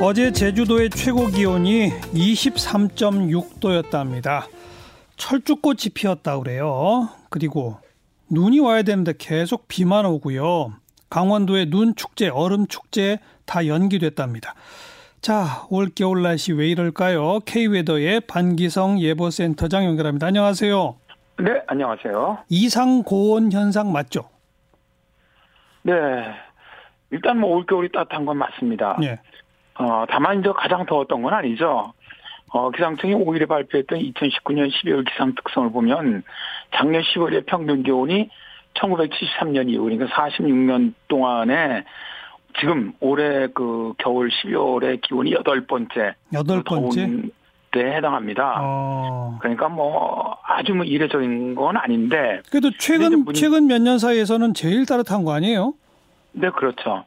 [0.00, 4.42] 어제 제주도의 최고 기온이 23.6도였답니다.
[5.16, 7.08] 철쭉꽃이 피었다 그래요.
[7.30, 7.78] 그리고
[8.30, 10.72] 눈이 와야 되는데 계속 비만 오고요.
[11.10, 14.54] 강원도의 눈 축제, 얼음 축제 다 연기됐답니다.
[15.20, 17.40] 자, 올 겨울 날씨 왜 이럴까요?
[17.40, 20.28] K웨더의 반기성 예보센터장 연결합니다.
[20.28, 20.94] 안녕하세요.
[21.40, 22.44] 네, 안녕하세요.
[22.50, 24.28] 이상 고온 현상 맞죠?
[25.82, 25.92] 네.
[27.10, 28.96] 일단 뭐 올겨울이 따뜻한 건 맞습니다.
[29.00, 29.18] 네.
[29.78, 31.92] 어, 다만 이제 가장 더웠던 건 아니죠.
[32.50, 36.22] 어, 기상청이 5일에 발표했던 2019년 12월 기상 특성을 보면
[36.74, 38.30] 작년 10월에 평균 기온이
[38.74, 41.84] 1973년 이후 그러니까 46년 동안에
[42.58, 47.22] 지금 올해 그 겨울 12월에 기온이 여덟 번째 여덟 번째
[47.70, 48.56] 때 해당합니다.
[48.60, 49.36] 어.
[49.40, 54.86] 그러니까 뭐 아주 뭐 이례적인 건 아닌데 그래도 최근 문- 최근 몇 년 사이에서는 제일
[54.86, 55.74] 따뜻한 거 아니에요?
[56.32, 57.04] 네 그렇죠.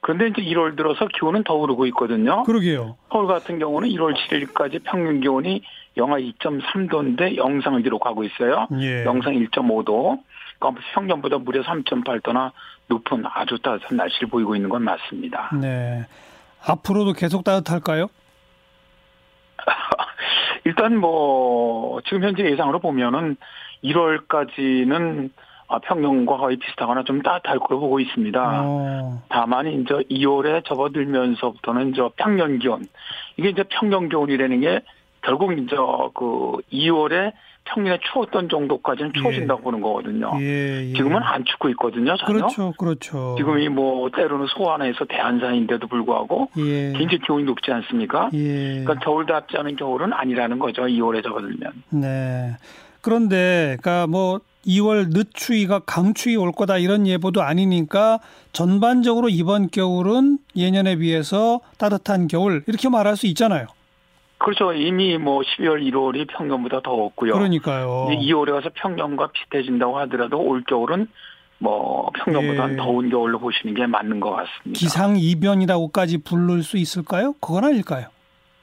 [0.00, 2.42] 그런데 이제 1월 들어서 기온은 더 오르고 있거든요.
[2.44, 2.96] 그러게요.
[3.10, 5.62] 서울 같은 경우는 1월 7일까지 평균 기온이
[5.96, 8.66] 영하 2.3도인데 영상을 기록하고 있어요.
[8.80, 9.04] 예.
[9.04, 10.20] 영상 1.5도.
[10.58, 12.52] 그러니까 평년보다 무려 3.8도나
[12.88, 15.50] 높은 아주 따뜻한 날씨를 보이고 있는 건 맞습니다.
[15.60, 16.06] 네.
[16.66, 18.08] 앞으로도 계속 따뜻할까요?
[20.64, 23.36] 일단 뭐 지금 현재 예상으로 보면은
[23.84, 28.62] 1월까지는 아, 평년과 거의 비슷하거나 좀 따뜻할 거로 보고 있습니다.
[28.64, 29.22] 어.
[29.28, 32.86] 다만 이제 2월에 접어들면서부터는 저 평년 기온
[33.36, 34.80] 이게 이제 평년 기온이라는 게
[35.22, 35.76] 결국 이제
[36.14, 37.32] 그 2월에
[37.64, 40.32] 평년에 추웠던 정도까지는 추워진다고 보는 거거든요.
[40.40, 40.92] 예, 예.
[40.94, 42.16] 지금은 안 춥고 있거든요.
[42.16, 42.38] 전혀.
[42.38, 43.34] 그렇죠, 그렇죠.
[43.38, 48.30] 지금이 뭐 때로는 소환해서 대한산인데도 불구하고 예, 굉장히 기온이 높지 않습니까?
[48.32, 50.82] 예, 그러니까 겨울답지 않은 겨울은 아니라는 거죠.
[50.82, 51.72] 2월에 접어들면.
[51.90, 52.56] 네.
[53.02, 58.18] 그런데, 그러니까 뭐 2월 늦추위가 강추위 올 거다 이런 예보도 아니니까
[58.52, 63.66] 전반적으로 이번 겨울은 예년에 비해서 따뜻한 겨울 이렇게 말할 수 있잖아요.
[64.38, 64.72] 그렇죠.
[64.72, 67.32] 이미 뭐 12월, 1월이 평년보다 더웠고요.
[67.34, 68.08] 그러니까요.
[68.10, 71.08] 이제 2월에 가서 평년과 비슷해진다고 하더라도 올 겨울은
[71.58, 72.76] 뭐 평년보다 예.
[72.76, 74.78] 더운 겨울로 보시는 게 맞는 것 같습니다.
[74.78, 77.34] 기상 이변이라고까지 부를 수 있을까요?
[77.40, 78.06] 그건 아닐까요?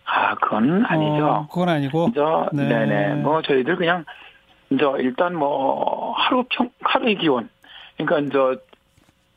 [0.05, 1.25] 아, 그건 아니죠.
[1.27, 2.11] 어, 그건 아니고.
[2.16, 2.67] 저, 네.
[2.67, 2.85] 네.
[2.88, 4.03] 네 뭐 저희들 그냥
[4.69, 7.50] 이제 일단 뭐 하루 평 하루의 기온
[7.97, 8.61] 그러니까 이제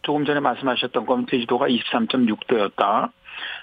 [0.02, 3.10] 조금 전에 말씀하셨던 건 제주도가 23.6도였다.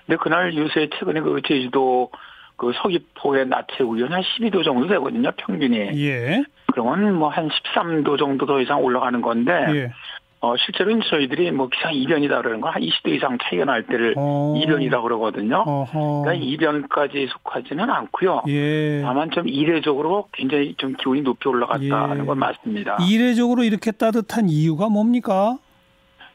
[0.05, 2.11] 근데 그날 요새 최근에 그 제주도
[2.55, 5.77] 그 서귀포의 낮 최고 기온이 한 12도 정도 되거든요, 평균이.
[6.03, 9.91] 예, 그러면 뭐 한 13도 정도 더 이상 올라가는 건데 예.
[10.39, 14.53] 어, 실제로는 저희들이 뭐 기상 이변이다 그러는 건한 20도 이상 차이가 날 때를 어.
[14.57, 15.63] 이변이다 그러거든요.
[15.65, 16.21] 어허.
[16.23, 18.43] 그러니까 이변까지 속하지는 않고요.
[18.47, 19.01] 예.
[19.01, 22.25] 다만 좀 이례적으로 굉장히 좀 기온이 높이 올라갔다는 예.
[22.25, 22.97] 건 맞습니다.
[23.09, 25.57] 이례적으로 이렇게 따뜻한 이유가 뭡니까?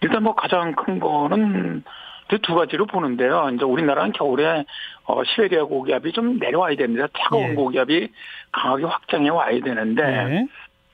[0.00, 1.84] 일단 뭐 가장 큰 거는
[2.28, 3.50] 그두 가지로 보는데요.
[3.54, 4.64] 이제 우리나라는 겨울에
[5.04, 7.06] 어, 시베리아 고기압이 좀 내려와야 됩니다.
[7.16, 7.54] 차가운 예.
[7.54, 8.08] 고기압이
[8.50, 10.46] 강하게 확장해 와야 되는데 예.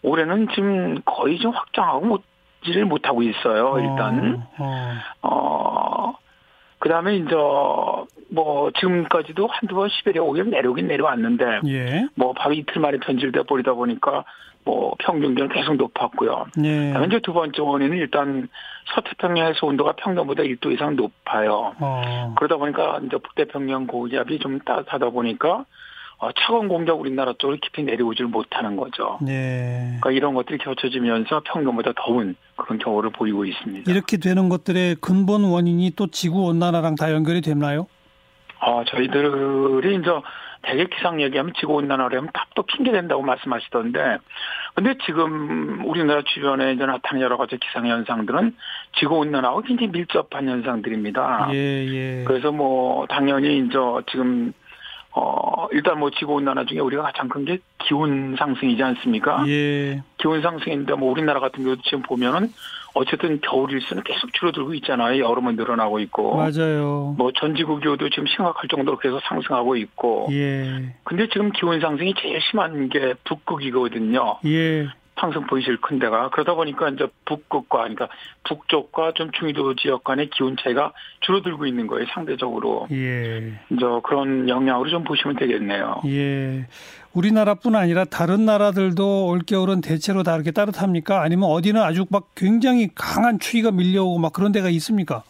[0.03, 2.23] 올해는 지금 거의 좀 확장하고 못
[2.65, 3.79] 지를 못하고 있어요.
[3.79, 4.99] 일단 어, 어.
[5.23, 6.15] 어,
[6.79, 7.35] 그 다음에 이제,
[8.31, 12.07] 뭐, 지금까지도 한두 번 시베리아 오기를 내려오긴 내려왔는데, 예.
[12.15, 14.25] 뭐, 바로 이틀 만에 변질돼 버리다 보니까,
[14.65, 16.47] 뭐, 평균 기온 계속 높았고요.
[16.65, 16.87] 예.
[16.89, 18.49] 그다음에 이제 두 번째 원인은 일단
[18.95, 21.75] 서태평양 해수 온도가 평년보다 1도 이상 높아요.
[21.81, 22.35] 어.
[22.37, 25.65] 그러다 보니까 이제 북태평양 고기압이 좀 따뜻하다 보니까, 어,
[26.37, 29.19] 차가운 공기가 우리나라 쪽으로 깊이 내려오질 못하는 거죠.
[29.23, 29.97] 네.
[30.01, 33.91] 그러니까 이런 것들이 겹쳐지면서 평년보다 더운 그런 겨울을 보이고 있습니다.
[33.91, 37.87] 이렇게 되는 것들의 근본 원인이 또 지구 온난화랑 다 연결이 됐나요?
[38.61, 40.11] 아, 저희들이 이제
[40.63, 44.19] 대개 기상 얘기하면 지구 온난화를 하면 답도 핑계 된다고 말씀하시던데,
[44.75, 48.57] 근데 지금 우리나라 주변에 이제 나타나는 여러 가지 기상 현상들은
[48.99, 51.51] 지구 온난화하고 굉장히 밀접한 현상들입니다.
[51.53, 52.25] 예, 예.
[52.27, 53.79] 그래서 뭐 당연히 이제
[54.11, 54.53] 지금
[55.15, 59.45] 어 일단 뭐 지구온난화 중에 우리가 가장 큰 게 기온 상승이지 않습니까?
[59.49, 60.03] 예.
[60.19, 62.53] 기온 상승인데 뭐 우리나라 같은 경우도 지금 보면은
[62.95, 65.23] 어쨌든 겨울 일수는 계속 줄어들고 있잖아요.
[65.25, 66.37] 여름은 늘어나고 있고.
[66.37, 67.15] 맞아요.
[67.17, 70.29] 뭐 전 지구 기후도 지금 심각할 정도로 계속 상승하고 있고.
[70.33, 70.95] 예.
[71.05, 74.39] 근데 지금 기온 상승이 제일 심한 게 북극이거든요.
[74.47, 74.89] 예.
[75.19, 78.09] 항상 보이실 큰 데가 그러다 보니까 이제 북극과 그러니까
[78.45, 82.07] 북쪽과 좀 중위도 지역 간의 기온 차이가 줄어들고 있는 거예요.
[82.15, 83.59] 상대적으로 예.
[83.71, 86.03] 이제 그런 영향으로 좀 보시면 되겠네요.
[86.07, 86.67] 예.
[87.13, 91.21] 우리나라뿐 아니라 다른 나라들도 올겨울은 대체로 다 이렇게 따뜻합니까?
[91.23, 95.25] 아니면 어디는 아주 막 굉장히 강한 추위가 밀려오고 막 그런 데가 있습니까?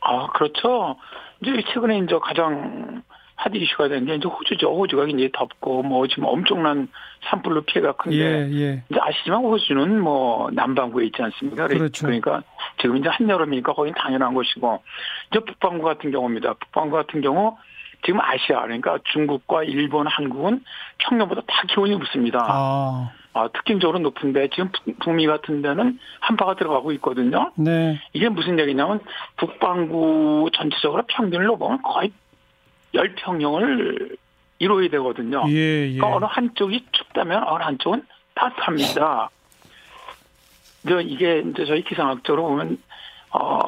[0.00, 0.96] 아 그렇죠.
[1.42, 3.02] 이제 최근에 이제 가장
[3.38, 4.68] 한 카드 이슈가 된 게 이제 호주죠.
[4.76, 6.88] 호주가 굉장히 덥고 뭐 지금 엄청난
[7.30, 8.82] 산불로 피해가 큰데 예, 예.
[8.90, 11.68] 이제 아시지만 호주는 뭐 남반구에 있지 않습니까?
[11.68, 12.06] 그렇죠.
[12.06, 12.42] 그러니까
[12.80, 14.82] 지금 이제 한여름이니까 거긴 당연한 것이고
[15.30, 16.54] 이제 북반구 같은 경우입니다.
[16.54, 17.56] 북반구 같은 경우
[18.04, 20.62] 지금 아시아 그러니까 중국과 일본, 한국은
[20.98, 22.38] 평년보다 다 기온이 높습니다.
[22.48, 27.52] 아, 아, 특징적으로 높은데 지금 북- 북미 같은 데는 한파가 들어가고 있거든요.
[27.56, 28.00] 네.
[28.12, 29.00] 이게 무슨 얘기냐면
[29.36, 32.12] 북반구 전체적으로 평균을 보면 거의
[32.94, 34.16] 열평형을
[34.58, 35.44] 이루어야 되거든요.
[35.48, 35.96] 예, 예.
[35.96, 38.04] 그러니까 어느 한쪽이 춥다면 어느 한쪽은
[38.34, 39.30] 따뜻합니다.
[40.84, 42.78] 이제 이게 이제 저희 기상학적으로 보면
[43.30, 43.67] 어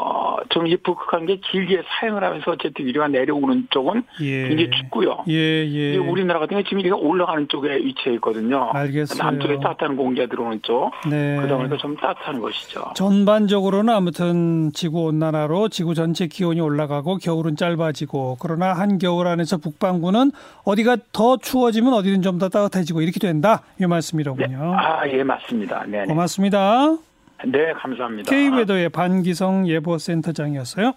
[0.50, 4.48] 좀이 북한 게 길게 사용을 하면서 어쨌든 위로가 내려오는 쪽은 예.
[4.48, 5.24] 굉장히 춥고요.
[5.28, 5.96] 예, 예.
[5.96, 8.70] 우리나라 같은 경우 지금 이게 올라가는 쪽에 위치해 있거든요.
[8.72, 9.22] 알겠어요.
[9.22, 10.90] 남쪽에 따뜻한 공기가 들어오는 쪽.
[11.08, 11.36] 네.
[11.36, 12.84] 그러다 보니까 좀 따뜻한 것이죠.
[12.94, 20.32] 전반적으로는 아무튼 지구 온난화로 지구 전체 기온이 올라가고 겨울은 짧아지고 그러나 한 겨울 안에서 북반구는
[20.64, 24.74] 어디가 더 추워지면 어디는 좀 더 따뜻해지고 이렇게 된다 이 말씀이로군요.
[24.74, 25.84] 아, 예, 맞습니다.
[25.86, 26.00] 네.
[26.00, 26.96] 네, 고맙습니다.
[27.46, 28.30] 네 감사합니다.
[28.30, 30.94] K웨더의 반기성 예보센터장이었어요.